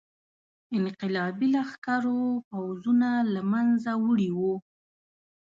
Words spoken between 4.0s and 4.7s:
وړي وو.